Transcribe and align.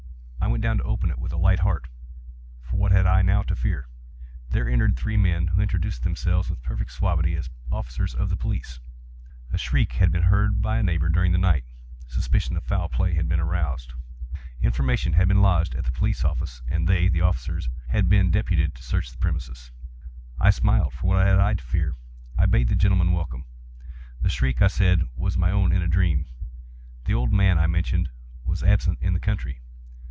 I 0.43 0.47
went 0.51 0.63
down 0.63 0.79
to 0.79 0.83
open 0.83 1.09
it 1.11 1.17
with 1.19 1.31
a 1.31 1.37
light 1.37 1.59
heart,—for 1.59 2.75
what 2.75 2.91
had 2.91 3.05
I 3.05 3.21
now 3.21 3.41
to 3.43 3.55
fear? 3.55 3.87
There 4.49 4.67
entered 4.67 4.97
three 4.97 5.15
men, 5.15 5.47
who 5.47 5.61
introduced 5.61 6.03
themselves, 6.03 6.49
with 6.49 6.61
perfect 6.63 6.91
suavity, 6.91 7.35
as 7.35 7.49
officers 7.71 8.13
of 8.15 8.29
the 8.29 8.35
police. 8.35 8.81
A 9.53 9.57
shriek 9.59 9.93
had 9.93 10.11
been 10.11 10.23
heard 10.23 10.59
by 10.61 10.77
a 10.79 10.83
neighbour 10.83 11.07
during 11.09 11.31
the 11.31 11.37
night; 11.37 11.63
suspicion 12.07 12.57
of 12.57 12.65
foul 12.65 12.89
play 12.89 13.13
had 13.13 13.29
been 13.29 13.39
aroused; 13.39 13.93
information 14.59 15.13
had 15.13 15.27
been 15.29 15.41
lodged 15.43 15.73
at 15.75 15.85
the 15.85 15.91
police 15.91 16.25
office, 16.25 16.61
and 16.67 16.85
they 16.87 17.07
(the 17.07 17.21
officers) 17.21 17.69
had 17.89 18.09
been 18.09 18.29
deputed 18.31 18.73
to 18.75 18.83
search 18.83 19.09
the 19.11 19.19
premises. 19.19 19.71
I 20.39 20.49
smiled,—for 20.49 21.05
what 21.07 21.25
had 21.27 21.39
I 21.39 21.53
to 21.53 21.63
fear? 21.63 21.93
I 22.37 22.45
bade 22.47 22.67
the 22.67 22.75
gentlemen 22.75 23.13
welcome. 23.13 23.45
The 24.21 24.29
shriek, 24.29 24.61
I 24.61 24.67
said, 24.67 25.03
was 25.15 25.37
my 25.37 25.49
own 25.51 25.71
in 25.71 25.81
a 25.83 25.87
dream. 25.87 26.25
The 27.05 27.13
old 27.13 27.31
man, 27.31 27.57
I 27.59 27.67
mentioned, 27.67 28.09
was 28.43 28.63
absent 28.63 28.97
in 29.01 29.13
the 29.13 29.19
country. 29.21 29.61